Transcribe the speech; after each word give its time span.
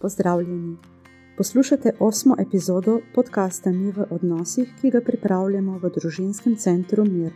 Pozdravljeni. 0.00 0.76
Poslušate 1.36 1.90
osmo 1.98 2.34
epizodo 2.38 3.00
podcasta 3.14 3.70
Mi 3.70 3.92
v 3.92 4.04
odnosih, 4.10 4.68
ki 4.80 4.90
ga 4.90 5.00
pripravljamo 5.00 5.78
v 5.78 5.90
družinskem 5.90 6.56
centru 6.56 7.04
Mir. 7.04 7.32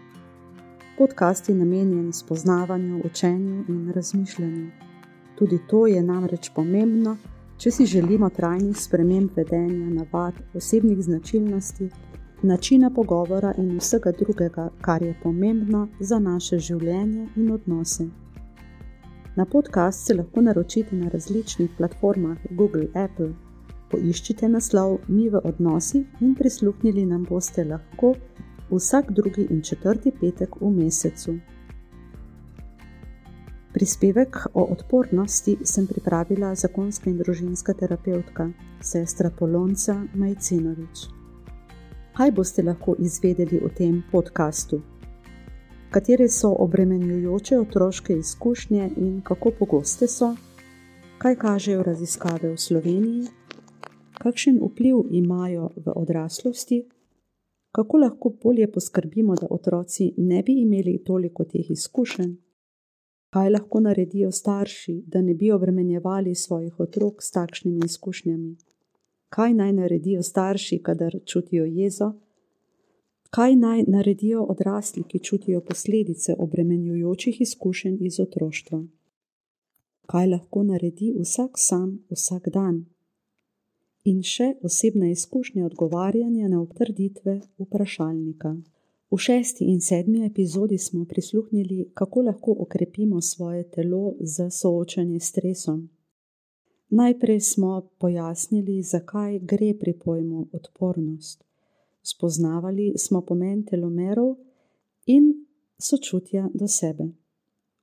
Podcast 0.98 1.48
je 1.48 1.54
namenjen 1.54 2.12
spoznavanju, 2.12 3.00
učenju 3.04 3.64
in 3.68 3.92
razmišljanju. 3.94 4.70
Tudi 5.38 5.58
to 5.70 5.86
je 5.86 6.02
namreč 6.02 6.50
pomembno, 6.54 7.16
če 7.58 7.70
si 7.70 7.86
želimo 7.86 8.30
trajnih 8.30 8.78
sprememb 8.78 9.30
vedenja, 9.36 9.90
navad, 9.90 10.34
osebnih 10.54 11.02
značilnosti, 11.02 11.90
načina 12.42 12.90
pogovora 12.90 13.54
in 13.58 13.78
vsega 13.78 14.12
drugega, 14.12 14.70
kar 14.80 15.02
je 15.02 15.18
pomembno 15.22 15.88
za 16.00 16.18
naše 16.18 16.58
življenje 16.58 17.28
in 17.36 17.50
odnose. 17.50 18.06
Na 19.36 19.44
podcast 19.44 20.06
se 20.06 20.14
lahko 20.14 20.40
naročite 20.40 20.96
na 20.96 21.08
različnih 21.08 21.70
platformah 21.78 22.38
Google, 22.50 22.86
Apple. 22.94 23.32
Poiščite 23.90 24.48
naslov 24.48 24.98
Mi 25.08 25.30
v 25.30 25.40
odnosih 25.44 26.20
in 26.20 26.34
prisluhnili 26.34 27.06
nam 27.06 27.24
boste 27.24 27.64
lahko 27.64 28.12
vsak 28.70 29.10
drugi 29.10 29.46
in 29.50 29.62
četrti 29.62 30.12
petek 30.20 30.60
v 30.60 30.70
mesecu. 30.70 31.38
Prispevek 33.72 34.36
o 34.54 34.66
odpornosti 34.76 35.56
sem 35.64 35.86
pripravila 35.86 36.54
zakonska 36.54 37.10
in 37.10 37.16
družinska 37.18 37.72
terapeutka, 37.72 38.50
sestra 38.80 39.30
Polonca 39.30 39.96
Majcinovič. 40.14 41.08
Kaj 42.16 42.30
boste 42.30 42.62
lahko 42.62 42.96
izvedeli 42.98 43.64
o 43.64 43.68
tem 43.68 44.02
podkastu? 44.12 44.82
Katere 45.92 46.28
so 46.28 46.56
obremenjujoče 46.58 47.58
otroške 47.58 48.12
izkušnje 48.12 48.90
in 48.96 49.20
kako 49.24 49.50
pogoste 49.58 50.06
so, 50.08 50.36
kaj 51.18 51.36
kažejo 51.36 51.82
raziskave 51.82 52.52
v 52.52 52.56
Sloveniji, 52.56 53.26
kakšen 54.18 54.60
vpliv 54.62 54.96
imajo 55.10 55.68
v 55.76 55.92
odraslosti, 55.96 56.88
kako 57.72 57.96
lahko 57.96 58.32
bolje 58.44 58.70
poskrbimo, 58.72 59.34
da 59.34 59.46
otroci 59.50 60.14
ne 60.16 60.42
bi 60.42 60.60
imeli 60.62 61.04
toliko 61.04 61.44
teh 61.44 61.70
izkušenj, 61.70 62.34
kaj 63.30 63.50
lahko 63.50 63.80
naredijo 63.80 64.32
starši, 64.32 65.02
da 65.06 65.22
ne 65.22 65.34
bi 65.34 65.52
obremenjevali 65.52 66.34
svojih 66.34 66.80
otrok 66.80 67.22
s 67.22 67.30
takšnimi 67.30 67.80
izkušnjami, 67.84 68.56
kaj 69.28 69.54
naj 69.54 69.72
naredijo 69.72 70.22
starši, 70.22 70.82
kadar 70.82 71.12
čutijo 71.24 71.64
jezo 71.64 72.12
kaj 73.34 73.56
naj 73.56 73.84
naredijo 73.88 74.42
odrasli, 74.44 75.02
ki 75.02 75.18
čutijo 75.18 75.60
posledice 75.60 76.34
obremenjujočih 76.38 77.40
izkušenj 77.40 77.96
iz 78.00 78.20
otroštva. 78.20 78.84
Kaj 80.06 80.26
lahko 80.26 80.62
naredi 80.62 81.14
vsak 81.20 81.50
sam, 81.56 81.94
vsak 82.10 82.48
dan. 82.48 82.84
In 84.04 84.18
še 84.22 84.48
osebna 84.68 85.08
izkušnja 85.10 85.64
odgovarjanja 85.66 86.48
na 86.48 86.60
obtrditve 86.60 87.38
vprašalnika. 87.58 88.50
V 89.10 89.18
šesti 89.26 89.64
in 89.64 89.80
sedmi 89.80 90.26
epizodi 90.26 90.78
smo 90.78 91.04
prisluhnili, 91.04 91.86
kako 91.94 92.22
lahko 92.26 92.56
okrepimo 92.66 93.20
svoje 93.20 93.62
telo 93.70 94.14
za 94.20 94.50
soočanje 94.50 95.20
s 95.20 95.28
stresom. 95.32 95.88
Najprej 96.90 97.40
smo 97.40 97.80
pojasnili, 97.98 98.82
zakaj 98.82 99.38
gre 99.38 99.72
pri 99.80 99.96
pojmu 100.04 100.46
odpornost 100.52 101.51
spoznavali 102.02 102.92
smo 102.96 103.20
pomen 103.20 103.64
telomerov 103.64 104.36
in 105.06 105.32
sočutja 105.78 106.48
do 106.54 106.68
sebe. 106.68 107.04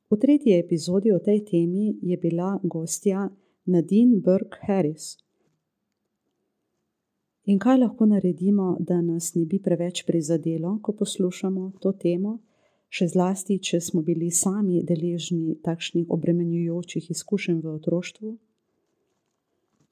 V 0.10 0.18
tretji 0.18 0.60
epizodi 0.60 1.12
o 1.12 1.20
tej 1.20 1.46
temi 1.46 1.98
je 2.02 2.18
bila 2.18 2.60
gostja 2.64 3.30
Nadine 3.66 4.20
Burke 4.20 4.58
Harris. 4.62 5.18
In 7.46 7.60
kaj 7.60 7.78
lahko 7.78 8.06
naredimo, 8.06 8.78
da 8.80 9.02
nas 9.02 9.34
ne 9.36 9.46
bi 9.46 9.60
preveč 9.60 10.04
prizadelo, 10.06 10.80
ko 10.82 10.94
poslušamo 10.94 11.72
to 11.82 11.92
temo, 11.92 12.40
še 12.90 13.08
zlasti, 13.08 13.60
če 13.60 13.80
smo 13.82 14.02
bili 14.02 14.32
sami 14.32 14.84
deležni 14.84 15.56
takšnih 15.66 16.10
obremenjujočih 16.10 17.10
izkušenj 17.12 17.62
v 17.64 17.74
otroštvu? 17.80 18.38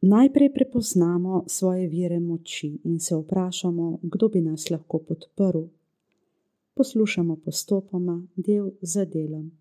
Najprej 0.02 0.54
prepoznamo 0.54 1.44
svoje 1.48 1.88
vire 1.88 2.20
moči 2.20 2.80
in 2.84 3.00
se 3.00 3.16
vprašamo, 3.16 4.00
kdo 4.02 4.28
bi 4.30 4.42
nas 4.42 4.70
lahko 4.70 5.00
podprl. 5.00 5.64
Poslušamo 6.74 7.36
postopoma, 7.36 8.28
del 8.36 8.70
za 8.82 9.06
delom. 9.06 9.52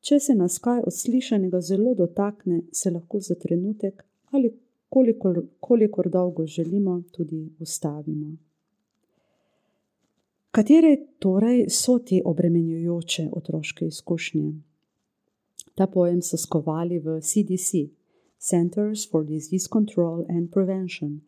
Če 0.00 0.18
se 0.20 0.34
nas 0.34 0.58
kaj 0.58 0.82
od 0.86 0.94
slišanega 0.94 1.60
zelo 1.60 1.94
dotakne, 1.94 2.62
se 2.72 2.90
lahko 2.90 3.20
za 3.20 3.34
trenutek 3.34 4.04
ali 4.30 4.52
kolikor, 4.88 5.42
kolikor 5.60 6.10
dolgo 6.10 6.46
želimo, 6.46 7.02
tudi 7.12 7.48
ustavimo. 7.58 8.36
Katere 10.50 10.96
torej 11.18 11.64
so 11.70 11.98
te 11.98 12.20
obremenjujoče 12.24 13.28
otroške 13.32 13.86
izkušnje? 13.86 14.52
Ta 15.74 15.86
pojem 15.86 16.22
so 16.22 16.36
skovali 16.36 16.98
v 16.98 17.20
CDC, 17.20 18.01
Centers 18.44 19.04
for 19.04 19.24
Disease 19.24 19.68
Control 19.68 20.26
and 20.28 20.50
Prevention. 20.50 21.20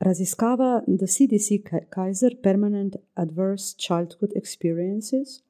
Raziskava 0.00 0.82
The 0.86 1.06
CDC 1.06 1.62
Kaiser 1.90 2.30
Permanent 2.42 2.96
Adverse 3.14 3.76
Childhood 3.76 4.32
Experiences 4.34 5.42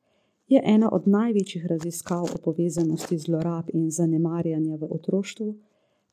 je 0.49 0.63
ena 0.65 0.89
od 0.93 1.09
največjih 1.09 1.67
raziskav 1.67 2.25
o 2.25 2.39
povezanosti 2.45 3.19
zlorab 3.19 3.71
in 3.73 3.91
zanemarjanja 3.91 4.77
v 4.77 4.89
otroštvu 4.91 5.55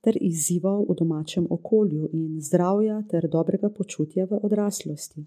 ter 0.01 0.17
izzivov 0.21 0.85
v 0.89 0.95
domačem 0.95 1.47
okolju 1.49 2.09
in 2.13 2.41
zdravja 2.41 3.03
ter 3.09 3.27
dobrega 3.27 3.69
počutja 3.69 4.25
v 4.25 4.39
odraslosti. 4.43 5.25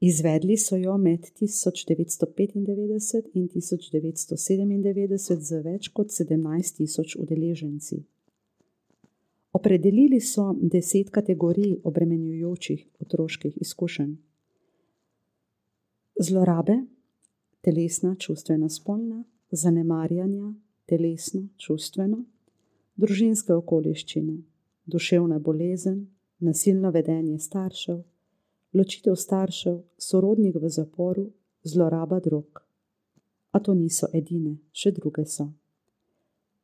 Izvedli 0.00 0.56
so 0.56 0.76
jo 0.76 0.96
med 0.98 1.20
1995 1.20 2.56
in 3.34 3.48
1997 3.48 5.40
z 5.40 5.62
več 5.62 5.88
kot 5.88 6.10
17 6.10 6.76
tisoč 6.76 7.16
udeleženci. 7.16 8.02
Opredelili 9.52 10.20
so 10.20 10.54
deset 10.60 11.10
kategorij 11.10 11.76
obremenjujočih 11.84 12.86
otroških 13.00 13.58
izkušenj: 13.60 14.14
zlorabe, 16.20 16.76
telesna, 17.60 18.14
čustvena, 18.16 18.68
spolna, 18.68 19.24
zanemarjanja, 19.50 20.54
telesno, 20.86 21.42
čustveno, 21.56 22.24
družinske 22.96 23.52
okoliščine, 23.54 24.38
duševna 24.86 25.38
bolezen, 25.38 26.06
nasilno 26.38 26.90
vedenje 26.90 27.38
staršev, 27.38 28.02
ločitev 28.72 29.16
staršev, 29.16 29.82
sorodnik 29.98 30.56
v 30.56 30.68
zaporu, 30.68 31.30
zloraba 31.62 32.20
drog. 32.20 32.62
A 33.52 33.60
to 33.60 33.74
niso 33.74 34.08
edine, 34.12 34.56
še 34.72 34.90
druge 34.96 35.26
so. 35.28 35.52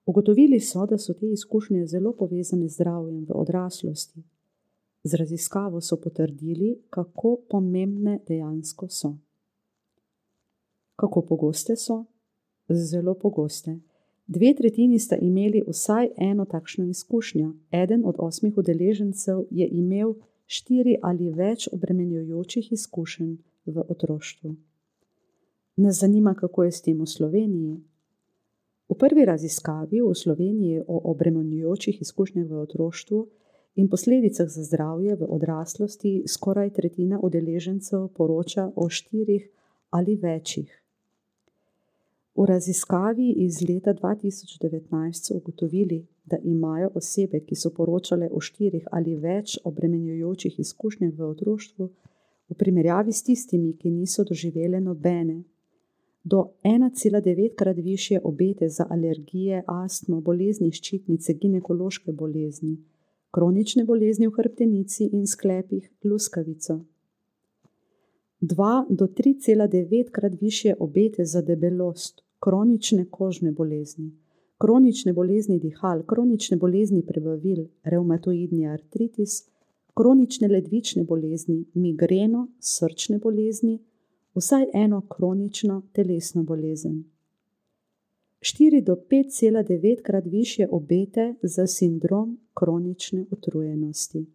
Ugotovili 0.09 0.61
so, 0.61 0.87
da 0.87 0.99
so 0.99 1.13
te 1.13 1.27
izkušnje 1.33 1.87
zelo 1.87 2.13
povezane 2.13 2.69
z 2.69 2.73
zdravjem 2.75 3.27
v 3.29 3.33
odraslosti. 3.35 4.23
Z 5.05 5.15
raziskavo 5.15 5.81
so 5.81 5.97
potrdili, 6.01 6.79
kako 6.91 7.37
pomembne 7.51 8.19
dejansko 8.29 8.89
so. 8.89 9.17
Kako 10.97 11.23
pogoste 11.23 11.77
so? 11.77 12.05
Zelo 12.69 13.15
pogoste. 13.15 13.79
Dve 14.27 14.55
tretjini 14.55 14.99
sta 14.99 15.17
imeli 15.17 15.63
vsaj 15.69 16.09
eno 16.17 16.45
takšno 16.45 16.85
izkušnjo, 16.85 17.53
eden 17.71 18.03
od 18.05 18.15
osmih 18.19 18.59
udeležencev 18.59 19.45
je 19.51 19.69
imel 19.69 20.15
štiri 20.47 20.97
ali 21.03 21.31
več 21.31 21.69
obremenjujočih 21.73 22.73
izkušenj 22.73 23.37
v 23.67 23.85
otroštvu. 23.89 24.57
Nas 25.77 26.01
zanima, 26.01 26.35
kako 26.35 26.65
je 26.65 26.73
s 26.73 26.83
tem 26.83 27.01
v 27.01 27.07
Sloveniji, 27.07 27.81
V 28.89 28.97
prvi 28.97 29.25
raziskavi 29.25 30.01
v 30.01 30.15
Sloveniji 30.15 30.81
o 30.87 31.01
obremenjujočih 31.13 32.01
izkušnjah 32.01 32.49
v 32.49 32.61
otroštvu 32.65 33.19
in 33.77 33.89
posledicah 33.89 34.49
za 34.49 34.65
zdravje 34.65 35.17
v 35.17 35.27
odraslosti 35.29 36.25
skoraj 36.27 36.71
tretjina 36.71 37.21
udeležencev 37.23 38.09
poroča 38.17 38.73
o 38.77 38.89
štirih 38.89 39.49
ali 39.91 40.17
večjih. 40.17 40.73
V 42.39 42.47
raziskavi 42.47 43.31
iz 43.45 43.61
leta 43.69 43.95
2019 43.95 45.13
so 45.13 45.37
ugotovili, 45.37 46.07
da 46.25 46.37
imajo 46.45 46.91
osebe, 46.95 47.41
ki 47.41 47.55
so 47.57 47.71
poročale 47.71 48.29
o 48.33 48.41
štirih 48.41 48.87
ali 48.93 49.17
več 49.17 49.59
obremenjujočih 49.65 50.59
izkušnjah 50.61 51.13
v 51.19 51.29
otroštvu, 51.29 51.89
v 52.49 52.55
primerjavi 52.55 53.13
s 53.13 53.23
tistimi, 53.23 53.77
ki 53.77 53.91
niso 53.91 54.25
doživele 54.25 54.81
nobene, 54.81 55.43
do 56.31 56.51
1,9 56.63 57.55
krat 57.55 57.77
više 57.77 58.19
obete 58.25 58.69
za 58.69 58.87
alergije, 58.91 59.63
astmo, 59.67 60.21
bolezni 60.21 60.73
ščitnice, 60.73 61.35
ginekološke 61.35 62.13
bolezni, 62.13 62.75
kronične 63.31 63.85
bolezni 63.85 64.29
v 64.29 64.35
hrbtenici 64.37 65.09
in 65.13 65.27
sklepih, 65.27 65.89
luskavico. 66.05 66.81
2 68.41 68.85
do 68.91 69.07
3,9 69.07 70.11
krat 70.11 70.33
više 70.41 70.75
obete 70.79 71.25
za 71.25 71.43
debelost, 71.43 72.21
kronične 72.41 73.07
kožne 73.11 73.53
bolezni, 73.53 74.11
kronične 74.59 75.13
bolezni 75.13 75.59
dihal, 75.59 76.03
kronične 76.03 76.57
bolezni 76.57 77.03
prebavil, 77.07 77.65
reumatoidni 77.85 78.67
artritis, 78.69 79.47
kronične 79.95 80.49
ledvične 80.49 81.05
bolezni, 81.05 81.65
migreno, 81.75 82.49
srčne 82.61 83.19
bolezni, 83.19 83.79
vsaj 84.39 84.65
eno 84.75 85.01
kronično 85.09 85.83
telesno 85.93 86.43
bolezen. 86.43 87.05
4 88.41 88.85
do 88.85 88.97
5,9 89.11 90.03
krat 90.03 90.25
više 90.27 90.67
obete 90.71 91.35
za 91.43 91.67
sindrom 91.67 92.39
kronične 92.55 93.25
utrujenosti. 93.31 94.27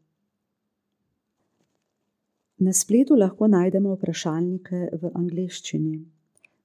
Na 2.58 2.74
spletu 2.74 3.16
lahko 3.16 3.48
najdemo 3.48 3.96
vprašalnike 3.96 4.90
v 5.02 5.12
angleščini. 5.14 6.06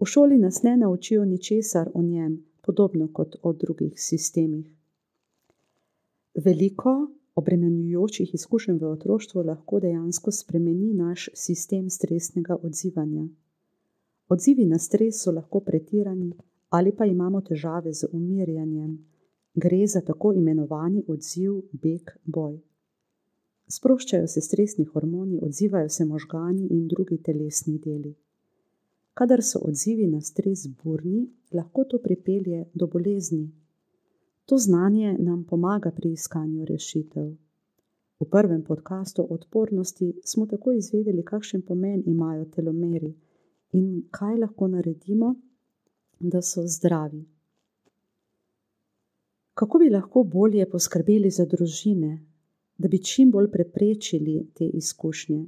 V 0.00 0.06
šoli 0.06 0.38
nas 0.38 0.62
ne 0.62 0.76
naučijo 0.76 1.24
ničesar 1.24 1.90
o 1.94 2.02
njem, 2.02 2.44
podobno 2.62 3.08
kot 3.12 3.36
o 3.42 3.52
drugih 3.52 4.00
sistemih. 4.00 4.66
Veliko 6.34 7.10
obremenjujočih 7.34 8.34
izkušenj 8.34 8.78
v 8.78 8.90
otroštvu 8.96 9.42
lahko 9.42 9.80
dejansko 9.80 10.32
spremeni 10.32 10.92
naš 10.94 11.28
sistem 11.34 11.90
stresnega 11.90 12.56
odzivanja. 12.62 13.28
Odzivi 14.28 14.64
na 14.64 14.78
stres 14.78 15.22
so 15.22 15.32
lahko 15.32 15.60
pretirani 15.60 16.32
ali 16.68 16.92
pa 16.92 17.04
imamo 17.06 17.40
težave 17.40 17.92
z 17.92 18.08
umirjanjem. 18.12 18.92
Gre 19.54 19.86
za 19.86 20.00
tako 20.00 20.32
imenovani 20.32 21.04
odziv 21.08 21.52
beg-boj. 21.72 22.56
Sproščajo 23.68 24.26
se 24.26 24.40
stresni 24.40 24.84
hormoni, 24.84 25.38
odzivajo 25.42 25.88
se 25.88 26.04
možgani 26.04 26.66
in 26.70 26.88
drugi 26.88 27.18
telesni 27.22 27.78
deli. 27.78 28.14
Kadar 29.14 29.42
so 29.42 29.60
odzivi 29.68 30.06
na 30.06 30.20
stres 30.20 30.66
burni, 30.82 31.28
lahko 31.52 31.84
to 31.84 31.98
pripelje 31.98 32.64
do 32.74 32.86
bolezni. 32.86 33.50
To 34.46 34.58
znanje 34.58 35.16
nam 35.18 35.44
pomaga 35.44 35.90
pri 35.90 36.12
iskanju 36.12 36.64
rešitev. 36.64 37.28
V 38.20 38.28
prvem 38.30 38.64
podkastu 38.64 39.22
o 39.22 39.34
odpornosti 39.34 40.12
smo 40.24 40.46
tako 40.46 40.72
izvedeli, 40.72 41.22
kakšen 41.22 41.62
pomen 41.62 42.02
imajo 42.06 42.44
telomeri 42.44 43.14
in 43.74 44.04
kaj 44.10 44.36
lahko 44.38 44.68
naredimo, 44.68 45.34
da 46.20 46.42
so 46.42 46.62
zdravi. 46.66 47.24
Kako 49.54 49.78
bi 49.78 49.90
lahko 49.90 50.22
bolje 50.22 50.66
poskrbeli 50.70 51.30
za 51.30 51.46
družine, 51.46 52.12
da 52.78 52.88
bi 52.88 53.02
čim 53.02 53.30
bolj 53.30 53.50
preprečili 53.50 54.46
te 54.54 54.66
izkušnje? 54.66 55.44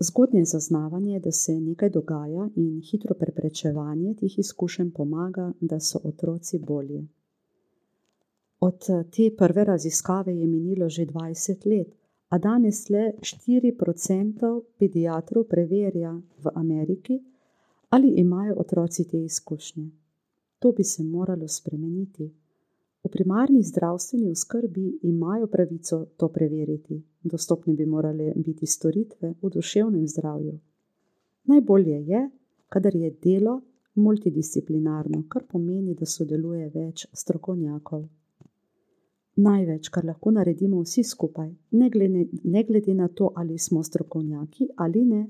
Zgodnje 0.00 0.44
zaznavanje, 0.44 1.20
da 1.20 1.32
se 1.32 1.54
nekaj 1.60 1.90
dogaja, 1.90 2.48
in 2.56 2.80
hitro 2.80 3.14
preprečevanje 3.14 4.14
teh 4.20 4.38
izkušenj 4.38 4.90
pomaga, 4.90 5.52
da 5.60 5.80
so 5.80 6.00
otroci 6.04 6.58
bolje. 6.58 7.02
Od 8.60 8.86
te 9.16 9.30
prve 9.38 9.64
raziskave 9.64 10.36
je 10.36 10.46
minilo 10.46 10.88
že 10.88 11.06
20 11.06 11.66
let, 11.66 11.99
a 12.30 12.38
danes 12.38 12.88
le 12.88 13.14
4% 13.20 14.62
pediatrov 14.78 15.44
preverja 15.44 16.12
v 16.42 16.50
Ameriki, 16.54 17.16
ali 17.90 18.08
imajo 18.22 18.54
otroci 18.56 19.04
te 19.04 19.18
izkušnje. 19.18 19.90
To 20.58 20.72
bi 20.72 20.84
se 20.84 21.02
moralo 21.04 21.48
spremeniti. 21.48 22.30
V 23.04 23.08
primarni 23.08 23.62
zdravstveni 23.62 24.30
oskrbi 24.30 24.98
imajo 25.02 25.46
pravico 25.46 26.06
to 26.16 26.28
preveriti, 26.28 27.02
dostopne 27.22 27.74
bi 27.74 27.86
morale 27.86 28.32
biti 28.36 28.66
storitve 28.66 29.34
v 29.42 29.50
duševnem 29.50 30.06
zdravju. 30.06 30.58
Najbolje 31.44 31.98
je, 32.06 32.30
kadar 32.68 32.96
je 32.96 33.10
delo 33.22 33.60
multidisciplinarno, 33.94 35.24
kar 35.28 35.42
pomeni, 35.50 35.94
da 35.94 36.06
sodeluje 36.06 36.70
več 36.74 37.06
strokovnjakov 37.12 38.08
največ, 39.42 39.88
kar 39.88 40.04
lahko 40.04 40.30
naredimo 40.30 40.82
vsi 40.82 41.04
skupaj, 41.04 41.50
ne 41.70 41.90
glede, 41.90 42.26
ne 42.44 42.64
glede 42.64 42.94
na 42.94 43.08
to, 43.08 43.32
ali 43.36 43.58
smo 43.58 43.82
strokovnjaki 43.82 44.68
ali 44.76 45.04
ne, 45.04 45.26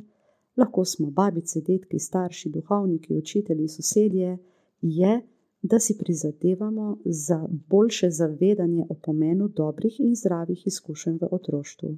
lahko 0.57 0.85
smo 0.85 1.11
babice, 1.11 1.61
detki, 1.61 1.99
starši, 1.99 2.51
duhovniki, 2.51 3.15
učitelji, 3.15 3.69
sosedje, 3.69 4.39
je, 4.83 5.21
da 5.63 5.79
si 5.79 5.99
prizadevamo 5.99 6.99
za 7.05 7.47
boljše 7.51 8.11
zavedanje 8.11 8.87
o 8.89 8.95
pomenu 8.95 9.49
dobrih 9.49 10.01
in 10.01 10.15
zdravih 10.17 10.67
izkušenj 10.67 11.19
v 11.21 11.29
otroštvu. 11.31 11.97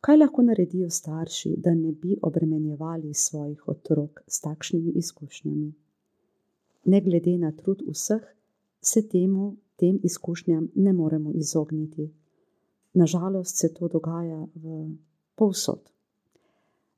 Kaj 0.00 0.16
lahko 0.16 0.42
naredijo 0.42 0.90
starši, 0.90 1.54
da 1.58 1.74
ne 1.74 1.92
bi 1.92 2.16
obremenjevali 2.22 3.14
svojih 3.14 3.68
otrok 3.68 4.20
s 4.26 4.40
takšnimi 4.40 4.90
izkušnjami? 4.90 5.72
Ne 6.84 7.00
glede 7.00 7.38
na 7.38 7.52
trud 7.52 7.82
vseh, 7.88 8.22
se 8.80 9.08
temu 9.08 9.56
tem 9.76 10.00
izkušnjam 10.02 10.68
ne 10.74 10.92
moremo 10.92 11.32
izogniti. 11.34 12.10
Nažalost 12.94 13.58
se 13.58 13.74
to 13.74 13.88
dogaja 13.88 14.46
v 14.54 14.90
povsod. 15.34 15.90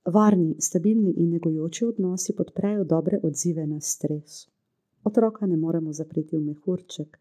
Varni, 0.05 0.55
stabilni 0.59 1.13
in 1.17 1.31
negojoči 1.31 1.85
odnosi 1.85 2.37
podprejo 2.37 2.85
dobre 2.85 3.21
odzive 3.23 3.67
na 3.67 3.81
stres. 3.81 4.49
Otroka 5.05 5.47
ne 5.47 5.57
moremo 5.57 5.93
zapreti 5.93 6.37
v 6.37 6.41
mehurček. 6.41 7.19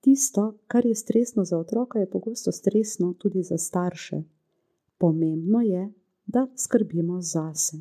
Tisto, 0.00 0.54
kar 0.66 0.86
je 0.86 0.94
stresno 0.94 1.44
za 1.44 1.58
otroka, 1.58 1.98
je 1.98 2.10
pogosto 2.10 2.52
stresno 2.52 3.14
tudi 3.18 3.42
za 3.42 3.58
starše. 3.58 4.22
Pomembno 4.98 5.60
je, 5.60 5.92
da 6.26 6.46
skrbimo 6.56 7.20
zase. 7.20 7.76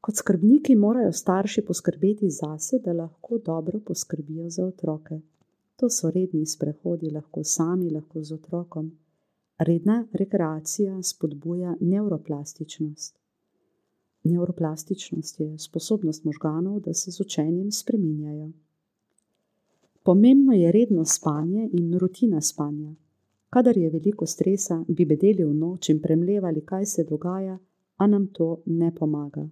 Kot 0.00 0.16
skrbniki 0.16 0.76
morajo 0.76 1.12
starši 1.12 1.64
poskrbeti 1.64 2.30
zase, 2.30 2.78
da 2.78 2.92
lahko 2.92 3.38
dobro 3.38 3.80
poskrbijo 3.80 4.50
za 4.50 4.66
otroke. 4.66 5.20
To 5.76 5.90
so 5.90 6.10
redni 6.10 6.46
sprehodi, 6.46 7.10
lahko 7.10 7.44
sami, 7.44 7.90
lahko 7.90 8.22
z 8.22 8.34
otrokom. 8.34 8.92
Redna 9.58 10.06
rekreacija 10.12 11.02
spodbuja 11.02 11.76
neuroplastičnost. 11.80 13.18
Neuroplastičnost 14.24 15.40
je 15.40 15.58
sposobnost 15.58 16.24
možganov, 16.24 16.80
da 16.80 16.94
se 16.94 17.10
z 17.10 17.20
učenjem 17.20 17.72
spreminjajo. 17.72 18.52
Pomembno 20.02 20.52
je 20.52 20.72
redno 20.72 21.04
spanje 21.04 21.68
in 21.72 21.98
rutina 21.98 22.40
spanja. 22.40 22.94
Kadar 23.50 23.76
je 23.78 23.90
veliko 23.90 24.26
stresa, 24.26 24.84
bi 24.88 25.04
bedeli 25.04 25.44
v 25.44 25.54
noč 25.54 25.88
in 25.88 26.00
premljevali, 26.02 26.60
kaj 26.60 26.86
se 26.86 27.04
dogaja, 27.04 27.58
a 27.96 28.06
nam 28.06 28.26
to 28.26 28.62
ne 28.66 28.94
pomaga. 28.94 29.48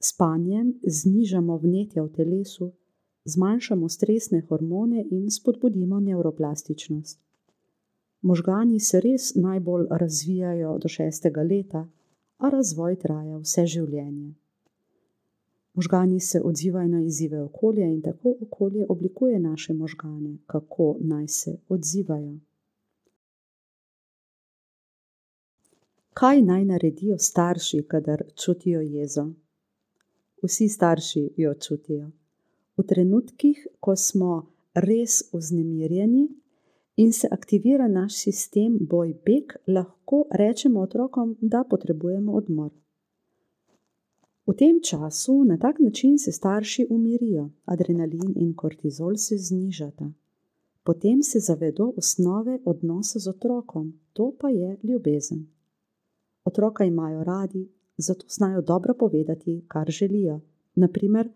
Spanjem 0.00 0.74
znižamo 0.86 1.56
vnetja 1.56 2.02
v 2.02 2.12
telesu, 2.12 2.72
zmanjšamo 3.24 3.88
stresne 3.88 4.40
hormone 4.48 5.04
in 5.10 5.30
spodbudimo 5.30 6.00
neuroplastičnost. 6.00 7.20
Možgani 8.22 8.80
se 8.80 9.00
res 9.00 9.34
najbolj 9.34 9.86
razvijajo 9.90 10.78
do 10.78 10.88
šestega 10.88 11.42
leta, 11.42 11.88
a 12.38 12.48
razvoj 12.48 12.96
traja 12.96 13.36
vse 13.38 13.66
življenje. 13.66 14.32
Možgani 15.74 16.20
se 16.20 16.40
odzivajo 16.40 16.88
na 16.88 17.00
izzive 17.02 17.42
okolja 17.42 17.86
in 17.86 18.02
tako 18.02 18.34
okolje 18.40 18.86
oblikuje 18.88 19.38
naše 19.40 19.74
možgane, 19.74 20.36
kako 20.46 20.96
naj 21.00 21.28
se 21.28 21.56
odzivajo. 21.68 22.34
Kaj 26.14 26.42
naj 26.42 26.64
naredijo 26.64 27.18
starši, 27.18 27.82
kadar 27.88 28.22
čutijo 28.44 28.80
jezo? 28.80 29.30
Vsi 30.42 30.68
starši 30.68 31.30
jo 31.36 31.54
čutijo. 31.54 32.10
V 32.76 32.82
trenutkih, 32.82 33.66
ko 33.80 33.96
smo 33.96 34.46
res 34.74 35.22
vznemirjeni 35.32 36.28
in 36.96 37.12
se 37.12 37.28
aktivira 37.30 37.88
naš 37.88 38.14
sistem 38.14 38.78
boj-beg, 38.80 39.54
lahko 39.66 40.24
rečemo 40.30 40.80
otrokom, 40.80 41.36
da 41.40 41.64
potrebujemo 41.70 42.32
odmor. 42.32 42.70
V 44.46 44.52
tem 44.52 44.80
času 44.82 45.44
na 45.44 45.56
tak 45.56 45.80
način 45.80 46.18
se 46.18 46.32
starši 46.32 46.86
umirijo, 46.90 47.50
adrenalin 47.64 48.34
in 48.36 48.54
kortizol 48.54 49.16
se 49.16 49.38
znižata. 49.38 50.12
Potem 50.84 51.22
se 51.22 51.40
zavedo 51.40 51.92
osnove 51.96 52.58
odnosa 52.64 53.18
z 53.18 53.28
otrokom, 53.28 53.92
to 54.12 54.32
pa 54.40 54.48
je 54.48 54.76
ljubezen. 54.82 55.46
Otroka 56.44 56.84
imajo 56.84 57.24
radi, 57.24 57.68
zato 57.96 58.26
znajo 58.28 58.62
dobro 58.62 58.94
povedati, 58.94 59.64
kar 59.68 59.90
želijo. 59.90 60.40
Naprimer, 60.74 61.28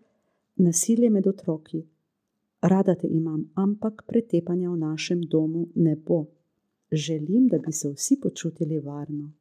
nasilje 0.59 1.09
med 1.09 1.27
otroki. 1.27 1.85
Rada 2.61 2.95
te 2.95 3.07
imam, 3.07 3.51
ampak 3.55 4.03
pretepanja 4.07 4.69
v 4.69 4.77
našem 4.77 5.21
domu 5.21 5.67
ne 5.75 5.95
bo. 5.95 6.25
Želim, 6.91 7.47
da 7.47 7.57
bi 7.57 7.71
se 7.71 7.89
vsi 7.89 8.19
počutili 8.21 8.79
varno. 8.79 9.31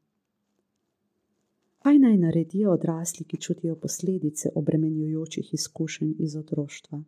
Kaj 1.79 1.99
naj 1.99 2.17
naredijo 2.17 2.73
odrasli, 2.73 3.25
ki 3.25 3.37
čutijo 3.37 3.77
posledice 3.77 4.49
obremenjujočih 4.55 5.55
izkušenj 5.55 6.13
iz 6.19 6.37
otroštva? 6.37 7.03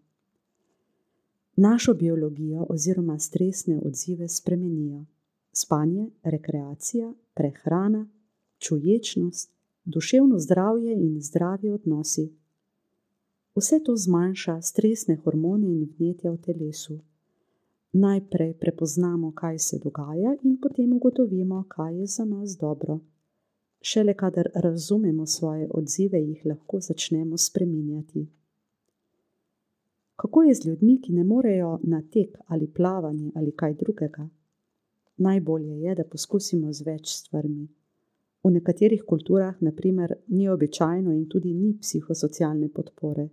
Našo 1.57 1.95
biologijo 1.95 2.67
oziroma 2.69 3.19
stresne 3.19 3.79
odzive 3.79 4.29
spremenijo: 4.29 5.05
spanje, 5.53 6.11
rekreacija, 6.23 7.15
prehrana, 7.35 8.09
čuječnost, 8.59 9.53
duševno 9.85 10.39
zdravje 10.39 10.95
in 10.95 11.21
zdravi 11.21 11.71
odnosi. 11.71 12.40
Vse 13.61 13.81
to 13.85 13.97
zmanjša 13.97 14.61
stresne 14.63 15.17
hormone 15.17 15.67
in 15.67 15.89
vnetja 15.99 16.31
v 16.33 16.37
telesu. 16.37 16.95
Najprej 17.93 18.55
prepoznamo, 18.61 19.33
kaj 19.33 19.59
se 19.59 19.79
dogaja, 19.85 20.37
in 20.43 20.55
potem 20.63 20.93
ugotovimo, 20.93 21.65
kaj 21.69 21.99
je 21.99 22.07
za 22.07 22.25
nas 22.25 22.57
dobro. 22.61 22.99
Šele 23.81 24.15
kadar 24.15 24.49
razumemo 24.55 25.27
svoje 25.27 25.69
odzive, 25.75 26.21
jih 26.23 26.47
lahko 26.47 26.81
začnemo 26.81 27.37
spreminjati. 27.37 28.27
Kako 30.17 30.43
je 30.43 30.55
z 30.55 30.67
ljudmi, 30.69 31.01
ki 31.03 31.13
ne 31.13 31.25
morejo 31.25 31.79
na 31.83 32.03
tek 32.13 32.39
ali 32.47 32.67
plavanje 32.67 33.33
ali 33.35 33.53
kaj 33.53 33.75
drugega? 33.75 34.29
Najbolje 35.17 35.81
je, 35.81 35.95
da 35.95 36.05
poskusimo 36.05 36.73
z 36.73 36.87
več 36.87 37.13
stvarmi. 37.13 37.69
V 38.45 38.51
nekaterih 38.51 39.05
kulturah, 39.07 39.61
naprimer, 39.61 40.15
ni 40.29 40.49
običajno 40.49 41.13
in 41.13 41.29
tudi 41.29 41.53
ni 41.55 41.75
psihosocialne 41.81 42.69
podpore, 42.69 43.29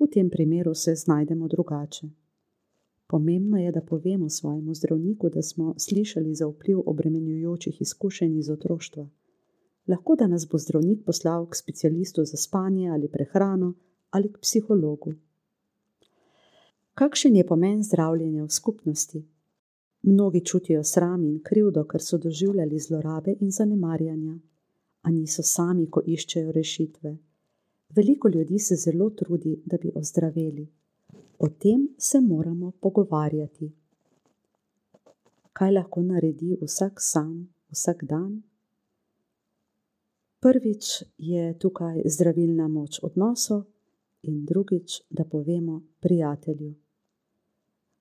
v 0.00 0.06
tem 0.12 0.30
primeru 0.30 0.74
se 0.74 0.94
znajdemo 0.94 1.48
drugače. 1.48 2.08
Pomembno 3.06 3.58
je, 3.58 3.72
da 3.72 3.80
povemo 3.80 4.28
svojemu 4.28 4.74
zdravniku, 4.74 5.28
da 5.28 5.42
smo 5.42 5.74
slišali 5.78 6.34
za 6.34 6.46
vpliv 6.46 6.82
obremenjujočih 6.86 7.80
izkušenj 7.80 8.38
iz 8.38 8.50
otroštva 8.50 9.08
lahko 9.90 10.16
da 10.16 10.26
nas 10.26 10.48
bo 10.48 10.58
zdravnik 10.58 11.04
poslal 11.06 11.46
k 11.46 11.56
specialistu 11.56 12.24
za 12.24 12.36
spanje 12.36 12.90
ali 12.90 13.08
prehrano 13.08 13.74
ali 14.10 14.32
k 14.32 14.38
psihologu. 14.40 15.14
Kakšen 16.94 17.36
je 17.36 17.46
pomen 17.46 17.82
zdravljenja 17.82 18.44
v 18.44 18.50
skupnosti? 18.50 19.24
Mnogi 20.02 20.44
čutijo 20.44 20.84
sram 20.84 21.24
in 21.24 21.40
krivdo, 21.42 21.84
ker 21.84 22.02
so 22.02 22.18
doživljali 22.18 22.78
zlorabe 22.78 23.34
in 23.40 23.50
zanemarjanja, 23.50 24.38
a 25.02 25.10
niso 25.10 25.42
sami, 25.42 25.86
ko 25.90 26.02
iščejo 26.06 26.52
rešitve. 26.52 27.16
Veliko 27.96 28.28
ljudi 28.28 28.58
se 28.58 28.76
zelo 28.76 29.10
trudi, 29.10 29.62
da 29.64 29.76
bi 29.76 29.92
ozdraveli. 29.94 30.68
O 31.38 31.48
tem 31.48 31.88
se 31.98 32.20
moramo 32.20 32.72
pogovarjati. 32.80 33.72
Kaj 35.52 35.72
lahko 35.72 36.02
naredi 36.02 36.56
vsak 36.62 37.00
sam, 37.00 37.48
vsak 37.70 38.04
dan? 38.04 38.42
Prvič 40.40 41.02
je 41.18 41.58
tukaj 41.58 42.02
zdravilna 42.04 42.68
moč 42.68 43.00
odnosov, 43.02 43.64
in 44.22 44.44
drugič, 44.44 45.02
da 45.10 45.24
povemo 45.24 45.82
prijatelju. 46.00 46.74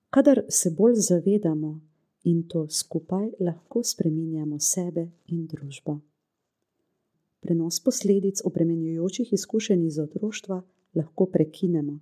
Kadar 0.09 0.41
se 0.49 0.71
bolj 0.71 0.93
zavedamo 0.95 1.79
in 2.23 2.47
to 2.47 2.69
skupaj, 2.69 3.29
lahko 3.39 3.83
spremenjamo 3.83 4.59
sebe 4.59 5.09
in 5.27 5.47
družbo. 5.47 5.99
Prenos 7.39 7.79
posledic 7.79 8.41
obremenjujočih 8.45 9.33
izkušenj 9.33 9.85
iz 9.85 9.99
otroštva 9.99 10.61
lahko 10.95 11.25
prekinemo. 11.25 11.99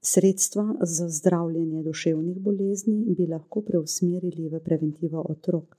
Sredstva 0.00 0.76
za 0.80 1.08
zdravljenje 1.08 1.82
duševnih 1.82 2.38
bolezni 2.38 3.14
bi 3.16 3.26
lahko 3.26 3.60
preusmerili 3.60 4.48
v 4.48 4.60
preventivo 4.60 5.26
otrok. 5.28 5.76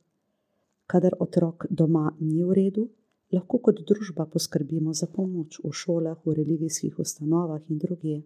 Kadar 0.88 1.14
otrok 1.20 1.66
doma 1.70 2.16
ni 2.20 2.44
v 2.44 2.54
redu, 2.54 2.88
lahko 3.32 3.58
kot 3.58 3.82
družba 3.88 4.26
poskrbimo 4.26 4.94
za 4.94 5.08
pomoč 5.08 5.60
v 5.64 5.72
šolah, 5.72 6.18
v 6.26 6.34
religijskih 6.40 7.00
ustanovah 7.00 7.62
in 7.70 7.78
druge. 7.78 8.22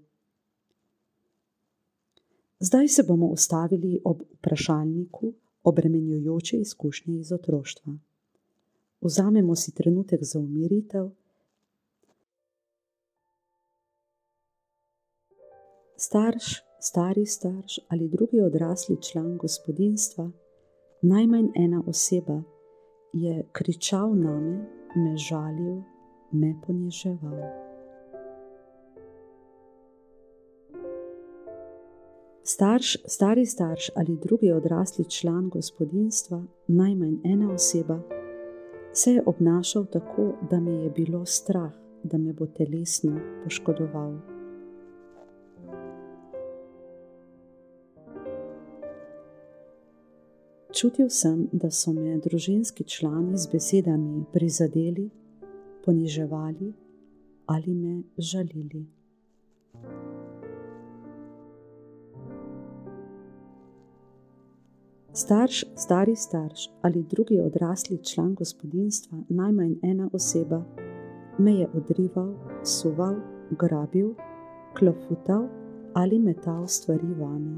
Zdaj 2.60 2.88
se 2.88 3.04
bomo 3.04 3.28
ustavili 3.28 4.02
ob 4.04 4.22
vprašalniku 4.38 5.34
obremenjujoče 5.64 6.58
izkušnje 6.58 7.20
iz 7.20 7.32
otroštva. 7.32 7.98
Vzamemo 9.02 9.56
si 9.56 9.76
trenutek 9.76 10.20
za 10.24 10.40
umiritev. 10.40 11.10
Starš, 15.98 16.64
stari 16.80 17.26
starš 17.26 17.80
ali 17.88 18.10
drugi 18.10 18.42
odrasli 18.42 19.02
član 19.02 19.38
gospodinstva, 19.38 20.32
najmanj 21.02 21.48
ena 21.56 21.84
oseba, 21.88 22.44
je 23.14 23.50
kričal 23.52 24.16
name 24.16 24.78
me 24.96 25.18
žalil, 25.18 25.82
me 26.32 26.56
poniževal. 26.68 27.42
Starš, 32.44 32.98
stari 33.06 33.46
starš 33.46 33.90
ali 33.96 34.18
drugi 34.18 34.52
odrasli 34.52 35.10
član 35.10 35.50
gospodinstva, 35.50 36.44
najmanj 36.68 37.16
ena 37.24 37.54
oseba, 37.54 38.17
se 38.98 39.12
je 39.14 39.24
obnašal 39.26 39.86
tako, 39.86 40.34
da 40.50 40.60
me 40.60 40.72
je 40.72 40.90
bilo 40.90 41.26
strah, 41.26 41.72
da 42.04 42.18
me 42.18 42.34
bo 42.34 42.46
telesno 42.46 43.20
poškodoval. 43.44 44.14
Čutil 50.74 51.10
sem, 51.10 51.48
da 51.52 51.70
so 51.72 51.94
me 51.94 52.18
družinski 52.18 52.84
člani 52.84 53.38
z 53.38 53.52
besedami 53.52 54.26
prizadeli, 54.34 55.10
poniževali 55.86 56.74
ali 57.46 57.74
me 57.74 58.02
žalili. 58.18 58.86
Starš, 65.18 65.66
stari 65.76 66.16
starš 66.16 66.70
ali 66.82 67.04
drugi 67.04 67.40
odrasli 67.40 68.04
član 68.04 68.36
gospodinstva, 68.36 69.18
najmanj 69.30 69.74
ena 69.82 70.10
oseba, 70.14 70.64
me 71.38 71.54
je 71.54 71.68
odrival, 71.74 72.34
suval, 72.64 73.16
grabil, 73.50 74.14
klofutal 74.80 75.48
ali 75.94 76.20
metal 76.20 76.68
stvari 76.68 77.14
vame. 77.20 77.58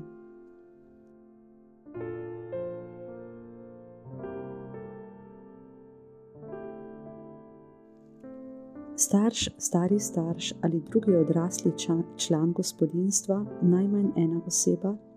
Starš, 8.96 9.50
stari 9.58 10.00
starš 10.00 10.54
ali 10.62 10.82
drugi 10.90 11.16
odrasli 11.16 11.72
član, 11.78 12.04
član 12.18 12.54
gospodinstva, 12.54 13.46
najmanj 13.62 14.08
ena 14.16 14.42
oseba, 14.48 15.09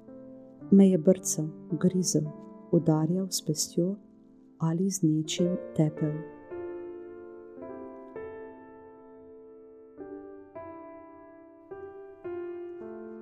me 0.73 0.91
je 0.91 0.99
brcal, 0.99 1.47
grizel, 1.71 2.23
udarjal 2.71 3.27
s 3.31 3.45
pestjo 3.47 3.97
ali 4.59 4.91
z 4.91 5.03
nečim 5.03 5.57
tepel. 5.77 6.13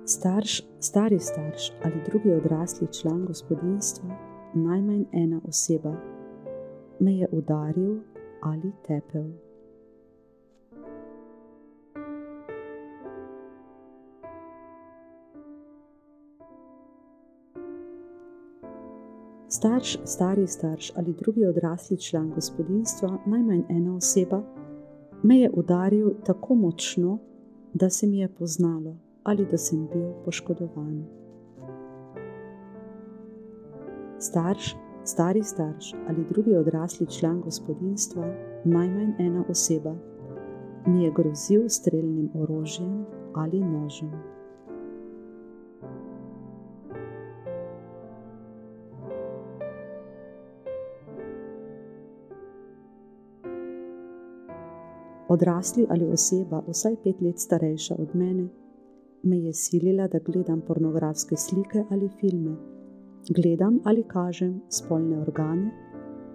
Starš, 0.05 0.63
stari 0.79 1.19
starš 1.19 1.71
ali 1.83 1.95
drugi 2.09 2.33
odrasli 2.33 2.87
član 2.93 3.25
gospodinstva, 3.25 4.09
najmanj 4.53 5.03
ena 5.11 5.41
oseba, 5.47 5.95
me 6.99 7.13
je 7.13 7.27
udaril 7.31 7.99
ali 8.41 8.71
tepel. 8.87 9.50
Starš, 19.53 19.97
stari 20.05 20.47
starš 20.47 20.91
ali 20.95 21.13
drugi 21.13 21.45
odrasli 21.45 21.97
član 21.97 22.31
gospodinstva, 22.35 23.17
najmanj 23.25 23.61
ena 23.69 23.95
oseba, 23.95 24.43
me 25.23 25.39
je 25.39 25.51
udaril 25.53 26.11
tako 26.25 26.55
močno, 26.55 27.17
da 27.73 27.89
se 27.89 28.07
mi 28.07 28.19
je 28.19 28.29
poznalo 28.35 28.95
ali 29.23 29.45
da 29.45 29.57
sem 29.57 29.87
bil 29.93 30.11
poškodovan. 30.25 31.05
Starš, 34.19 34.75
stari 35.03 35.43
starš 35.43 35.93
ali 36.07 36.25
drugi 36.29 36.55
odrasli 36.55 37.07
član 37.07 37.41
gospodinstva, 37.41 38.33
najmanj 38.65 39.11
ena 39.19 39.43
oseba, 39.49 39.95
mi 40.85 41.03
je 41.03 41.11
grozil 41.11 41.69
streljnim 41.69 42.29
orožjem 42.35 43.05
ali 43.33 43.59
nožem. 43.59 44.11
Odrasli 55.31 55.85
ali 55.89 56.05
oseba, 56.11 56.57
vsaj 56.67 56.95
pet 57.03 57.21
let 57.21 57.39
starejša 57.39 57.95
od 57.99 58.15
mene, 58.15 58.47
me 59.23 59.37
je 59.39 59.53
silila, 59.53 60.07
da 60.07 60.19
gledam 60.19 60.61
pornografske 60.67 61.37
slike 61.37 61.83
ali 61.89 62.09
filme, 62.19 62.55
gledam 63.29 63.79
ali 63.83 64.03
kažem 64.03 64.61
spolne 64.69 65.21
organe 65.21 65.71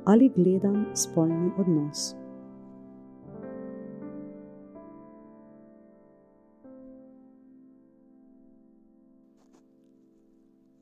ali 0.04 0.30
gledam 0.36 0.84
spolni 0.94 1.50
odnos. 1.58 2.14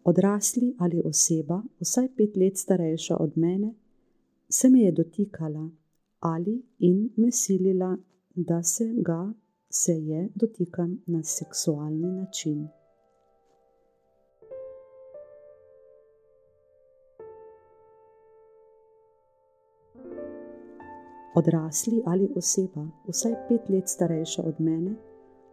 Odrasli 0.05 0.75
ali 0.79 1.03
oseba, 1.05 1.63
vsaj 1.81 2.09
pet 2.17 2.37
let 2.37 2.57
starejša 2.57 3.17
od 3.17 3.33
mene, 3.39 3.75
se 4.49 4.71
me 4.71 4.81
je 4.81 4.93
dotikala 4.93 5.71
ali 6.25 6.63
in 6.79 7.11
me 7.17 7.31
silila, 7.31 7.97
da 8.35 8.63
se 8.63 8.85
ga 8.97 9.33
se 9.71 9.93
je 9.93 10.29
dotikam 10.35 11.03
na 11.07 11.23
seksualni 11.23 12.13
način. 12.13 12.69
Odrasli 21.37 22.03
ali 22.07 22.29
oseba, 22.37 22.87
vsaj 23.09 23.33
pet 23.49 23.69
let 23.69 23.89
starejša 23.89 24.43
od 24.43 24.55
mene, 24.59 24.95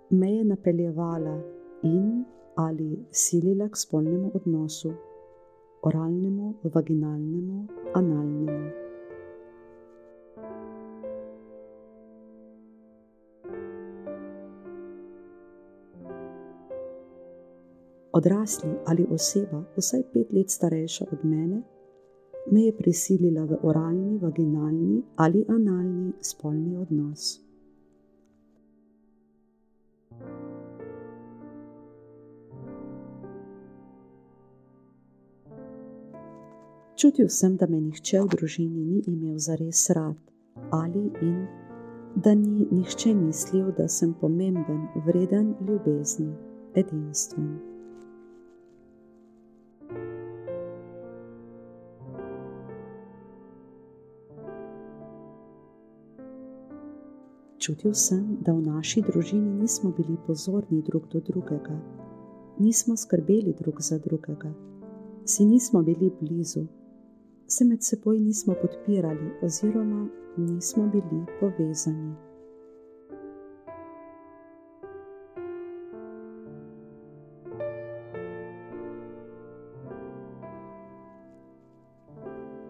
me 0.09 0.31
je 0.33 0.43
napeljevala 0.45 1.41
in 1.83 2.25
ali 2.55 3.05
silila 3.11 3.69
k 3.69 3.77
spolnemu 3.77 4.31
odnosu, 4.33 4.93
oralnemu, 5.83 6.53
vaginalnemu, 6.73 7.67
analnemu. 7.93 8.80
Odrasli 18.21 18.69
ali 18.85 19.07
oseba, 19.09 19.63
vsaj 19.77 20.01
pet 20.13 20.33
let 20.33 20.49
starejša 20.49 21.05
od 21.11 21.25
mene, 21.25 21.61
me 22.51 22.61
je 22.61 22.77
prisilila 22.77 23.45
v 23.45 23.57
oralni, 23.63 24.17
vaginalni 24.21 25.01
ali 25.15 25.45
analni 25.49 26.11
spolni 26.21 26.77
odnos. 26.77 27.41
Čutil 36.95 37.29
sem, 37.29 37.57
da 37.57 37.65
me 37.65 37.81
nihče 37.81 38.21
v 38.21 38.29
družini 38.35 38.85
ni 38.85 39.01
imel 39.07 39.41
zares 39.41 39.89
rad, 39.89 40.21
ali 40.69 41.09
in 41.25 41.41
da 42.15 42.35
ni 42.35 42.67
nihče 42.69 43.15
mislil, 43.17 43.73
da 43.77 43.87
sem 43.87 44.13
pomemben, 44.13 44.87
vreden 45.09 45.55
ljubezni, 45.67 46.33
edinstven. 46.75 47.70
Čutil 57.61 57.93
sem, 57.93 58.37
da 58.41 58.55
v 58.57 58.61
naši 58.65 59.03
družini 59.05 59.51
nismo 59.61 59.91
bili 59.93 60.15
pozorni 60.27 60.81
drug 60.81 61.03
do 61.13 61.19
drugega, 61.21 61.75
nismo 62.57 62.97
skrbeli 62.97 63.53
drug 63.59 63.81
za 63.81 63.99
drugega, 64.01 64.49
si 65.25 65.45
nismo 65.45 65.83
bili 65.83 66.09
blizu, 66.21 66.65
se 67.47 67.65
med 67.65 67.83
seboj 67.83 68.19
nismo 68.19 68.55
podpirali, 68.61 69.29
oziroma 69.45 70.07
nismo 70.37 70.89
bili 70.89 71.21
povezani. 71.39 72.15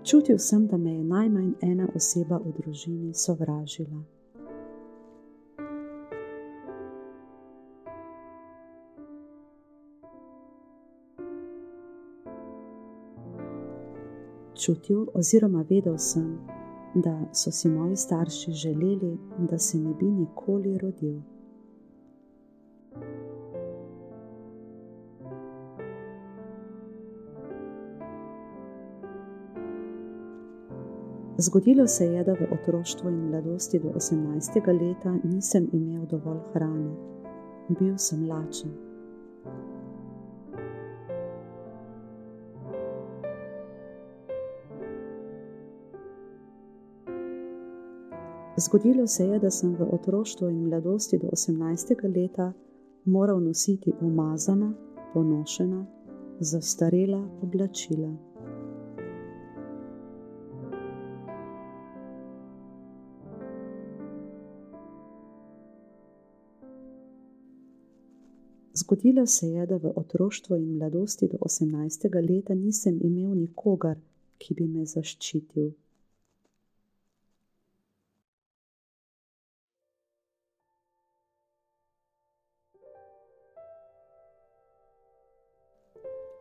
Čutil 0.04 0.38
sem, 0.38 0.68
da 0.68 0.78
me 0.78 0.94
je 0.94 1.04
najmanj 1.04 1.54
ena 1.62 1.88
oseba 1.96 2.44
v 2.44 2.52
družini 2.60 3.14
sovražila. 3.14 4.21
Čutil, 14.62 15.06
oziroma 15.14 15.66
vedel 15.70 15.98
sem, 15.98 16.38
da 16.96 17.14
so 17.34 17.52
si 17.52 17.70
moji 17.70 17.96
starši 17.96 18.52
želeli, 18.52 19.18
da 19.50 19.58
se 19.58 19.78
ne 19.78 19.94
bi 19.94 20.06
nikoli 20.06 20.78
rodil. 20.78 21.22
Zgodilo 31.38 31.88
se 31.88 32.06
je, 32.06 32.24
da 32.24 32.34
v 32.34 32.48
otroštvu 32.54 33.10
in 33.10 33.30
mladosti 33.30 33.80
do 33.80 33.90
18. 33.90 34.82
leta 34.82 35.18
nisem 35.24 35.68
imel 35.74 36.06
dovolj 36.06 36.40
hrane, 36.54 36.96
bil 37.80 37.98
sem 37.98 38.30
lačen. 38.30 38.91
Zgodilo 48.62 49.08
se 49.08 49.24
je, 49.24 49.40
da 49.40 49.50
sem 49.52 49.76
v 49.76 49.88
otroštvu 49.92 50.50
in 50.50 50.58
mladosti 50.68 51.18
do 51.18 51.28
18. 51.28 52.16
leta 52.16 52.54
moral 53.06 53.40
nositi 53.40 53.94
umazana, 54.02 54.74
ponošena, 55.14 55.86
zastarela 56.40 57.30
oblačila. 57.42 58.18
Zgodilo 68.74 69.26
se 69.26 69.48
je, 69.48 69.66
da 69.66 69.78
v 69.78 69.94
otroštvu 69.96 70.56
in 70.56 70.78
mladosti 70.78 71.28
do 71.28 71.38
18. 71.38 72.30
leta 72.30 72.54
nisem 72.54 73.00
imel 73.02 73.36
nikogar, 73.36 73.98
ki 74.38 74.54
bi 74.54 74.68
me 74.68 74.86
zaščitil. 74.86 75.81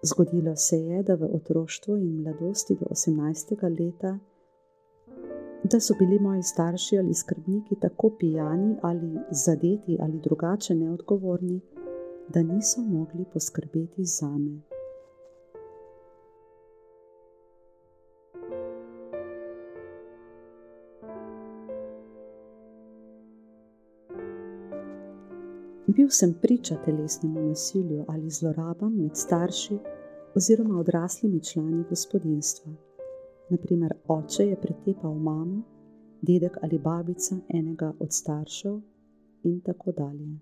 Zgodilo 0.03 0.57
se 0.57 0.77
je, 0.77 1.03
da 1.03 1.15
v 1.15 1.29
otroštvu 1.35 1.97
in 1.97 2.23
mladosti 2.23 2.77
do 2.81 2.87
18. 2.87 3.81
leta 3.81 4.19
da 5.65 5.81
so 5.81 5.95
bili 5.99 6.19
moji 6.19 6.43
starši 6.43 6.99
ali 6.99 7.15
skrbniki 7.15 7.75
tako 7.81 8.11
pijani 8.19 8.77
ali 8.83 9.19
zadeti 9.31 9.99
ali 10.01 10.21
drugače 10.21 10.75
neodgovorni, 10.75 11.61
da 12.29 12.43
niso 12.43 12.81
mogli 12.81 13.25
poskrbeti 13.33 14.05
za 14.05 14.27
Bil 26.01 26.09
sem 26.09 26.35
priča 26.43 26.77
telesnemu 26.85 27.41
nasilju 27.41 28.05
ali 28.09 28.31
zlorabam 28.31 28.95
med 28.97 29.17
starši 29.17 29.79
oziroma 30.35 30.79
odraslimi 30.81 31.41
člani 31.45 31.85
gospodinstva. 31.89 32.73
Naprimer, 33.51 33.93
oče 34.09 34.47
je 34.47 34.61
pretepal 34.61 35.15
mamo, 35.15 35.63
dedek 36.23 36.57
ali 36.63 36.79
babica 36.79 37.37
enega 37.49 37.93
od 37.99 38.13
staršev, 38.13 38.81
in 39.43 39.61
tako 39.61 39.93
dalje. 39.93 40.39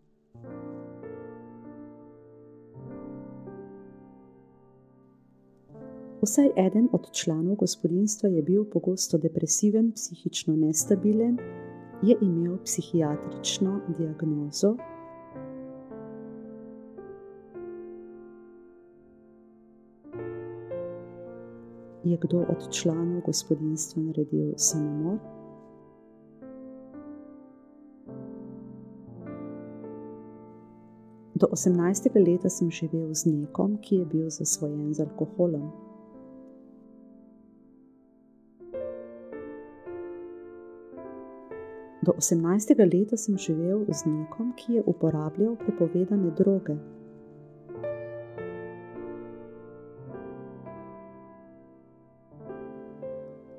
Vsaj 6.23 6.51
eden 6.57 6.88
od 6.92 7.11
članov 7.12 7.55
gospodinstva 7.55 8.29
je 8.29 8.42
bil 8.42 8.64
pogosto 8.64 9.18
depresiven, 9.18 9.92
psihično 9.92 10.57
nestabilen, 10.57 11.38
je 12.03 12.16
imel 12.21 12.59
psihiatrično 12.64 13.81
diagnozo. 13.99 14.77
Je 22.09 22.16
kdo 22.21 22.38
od 22.38 22.71
članov 22.71 23.21
gospodinstva 23.21 24.03
naredil 24.03 24.53
samomor? 24.57 25.18
Do 31.35 31.47
18. 31.47 32.29
leta 32.29 32.49
sem 32.49 32.71
živel 32.71 33.14
z 33.14 33.27
nekom, 33.27 33.77
ki 33.77 33.97
je 33.97 34.05
bil 34.05 34.31
zasvojen 34.31 34.94
z 34.94 35.01
alkoholom. 35.01 35.68
Do 42.03 42.12
18. 42.16 42.73
leta 42.94 43.16
sem 43.16 43.38
živel 43.38 43.85
z 43.92 44.07
nekom, 44.07 44.57
ki 44.57 44.81
je 44.81 44.83
uporabljal 44.87 45.57
prepovedane 45.57 46.31
droge. 46.31 46.79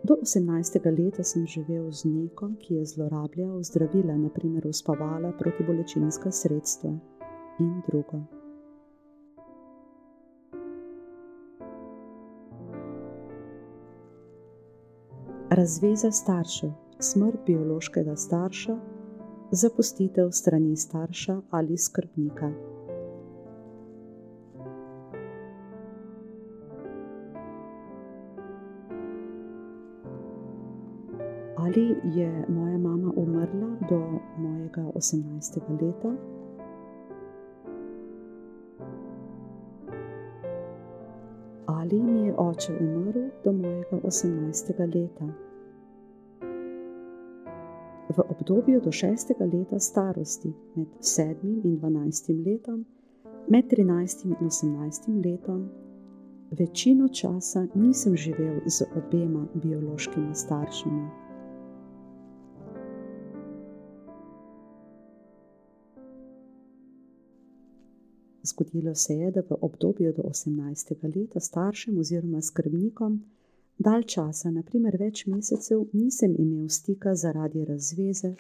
Do 0.10 0.16
18. 0.16 0.82
leta 0.98 1.24
sem 1.24 1.46
živel 1.46 1.92
z 1.92 2.10
nekom, 2.10 2.56
ki 2.58 2.76
je 2.76 2.86
zlorabljal 2.86 3.62
zdravila, 3.64 4.16
naprimer 4.18 4.66
uspavala 4.68 5.30
protibolečinska 5.38 6.32
sredstva 6.32 6.90
in 7.60 7.82
drugo. 7.88 8.18
Razveza 15.50 16.12
staršev, 16.12 16.72
smrt 17.00 17.46
biološkega 17.46 18.16
starša, 18.16 18.80
zapustitev 19.52 20.32
strani 20.32 20.76
starša 20.76 21.42
ali 21.50 21.78
skrbnika. 21.78 22.50
Ali 31.70 31.96
je 32.04 32.46
moja 32.50 32.78
mama 32.78 33.14
umrla 33.16 33.78
do 33.90 34.20
mojega 34.38 34.82
18. 34.96 35.60
leta? 35.82 36.16
Ali 41.66 42.04
mi 42.04 42.26
je 42.26 42.34
oče 42.38 42.74
umrl 42.82 43.30
do 43.44 43.54
mojega 43.54 44.00
18. 44.04 44.96
leta? 44.96 45.28
V 48.10 48.22
obdobju 48.30 48.82
do 48.82 48.92
6. 48.92 49.54
leta 49.54 49.80
starosti, 49.80 50.54
med 50.76 50.88
7. 51.00 51.36
in 51.64 51.80
12. 51.80 52.46
letom, 52.46 52.86
med 53.48 53.66
13. 53.70 54.26
in 54.26 54.36
18. 54.48 55.32
letom, 55.32 55.70
večino 56.52 57.08
časa 57.08 57.68
nisem 57.76 58.16
živel 58.16 58.60
z 58.66 58.86
obema 58.96 59.48
biološkima 59.54 60.34
staršema. 60.34 61.29
Zgodilo 68.44 68.96
se 68.96 69.14
je, 69.14 69.32
da 69.32 69.42
v 69.42 69.58
obdobju 69.62 70.14
do 70.14 70.24
18. 70.24 71.16
leta 71.16 71.40
staršem 71.40 71.98
oziroma 71.98 72.42
skrbnikom 72.42 73.24
dalj 73.78 74.04
časa, 74.04 74.52
naprimer 74.52 74.98
več 75.00 75.26
mesecev, 75.26 75.86
nisem 75.94 76.36
imel 76.40 76.70
stika 76.70 77.16
zaradi 77.16 77.66
razveze, 77.66 78.34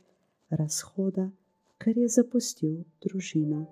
razhoda, 0.49 1.29
ker 1.77 1.97
je 1.97 2.07
zapustil 2.07 2.81
družina. 3.03 3.65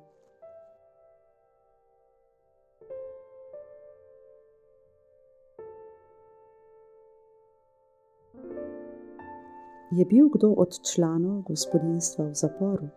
Je 9.92 10.06
bil 10.06 10.30
kdo 10.30 10.52
od 10.52 10.80
članov 10.84 11.42
gospodinstva 11.48 12.26
v 12.26 12.36
zaporu? 12.36 12.90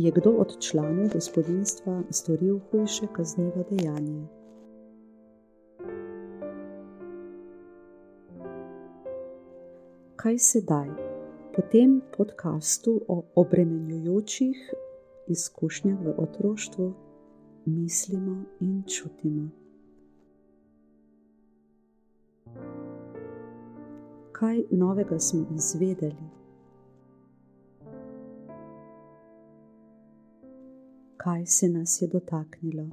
Je 0.00 0.10
kdo 0.10 0.30
od 0.30 0.58
članov 0.60 1.08
gospodinstva 1.12 2.02
storil 2.10 2.60
hujše 2.70 3.06
kaznivo 3.12 3.64
dejanje. 3.70 4.26
Kaj 10.16 10.38
sedaj, 10.38 10.88
po 11.56 11.62
tem 11.72 12.00
podkastu 12.16 13.00
o 13.08 13.24
obremenjujočih 13.34 14.56
izkušnjah 15.28 15.98
v 16.04 16.14
otroštvu, 16.18 16.92
mislimo 17.66 18.44
in 18.60 18.82
čutimo? 18.82 19.48
Kaj 24.32 24.62
novega 24.70 25.18
smo 25.18 25.46
izvedeli? 25.54 26.39
Kaj 31.22 31.46
se 31.46 31.68
nas 31.68 32.02
je 32.02 32.08
dotaknilo. 32.08 32.86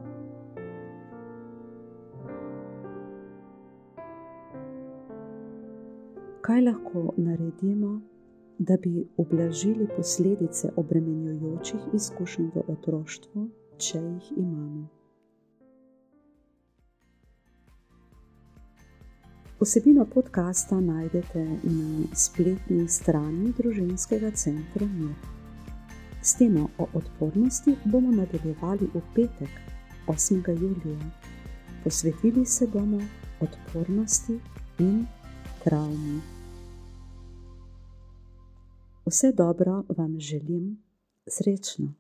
Kaj 6.42 6.62
lahko 6.62 7.13
naredimo, 7.18 8.02
da 8.60 8.78
bi 8.84 9.08
ublažili 9.18 9.88
posledice 9.98 10.70
obremenjujočih 10.76 11.80
izkušenj 11.94 12.50
v 12.56 12.63
otroštvu, 12.68 13.48
če 13.78 13.98
jih 13.98 14.32
imamo? 14.38 14.88
Vsebino 19.60 20.06
podcasta 20.13 20.80
najdete 20.80 21.46
na 21.63 22.04
spletni 22.16 22.88
strani 22.88 23.54
Družinskega 23.58 24.32
centra 24.32 24.86
Mir. 24.86 25.37
S 26.28 26.34
temo 26.36 26.70
o 26.78 26.88
odpornosti 26.94 27.76
bomo 27.86 28.12
nadaljevali 28.12 28.90
v 28.94 29.02
petek, 29.16 29.50
8. 30.08 30.50
julija. 30.62 31.00
Posvetili 31.84 32.46
se 32.46 32.68
bomo 32.68 33.00
odpornosti 33.40 34.40
in 34.80 35.06
travmi. 35.63 36.20
Vse 39.06 39.32
dobro 39.32 39.84
vam 39.98 40.20
želim, 40.20 40.84
srečno! 41.28 41.94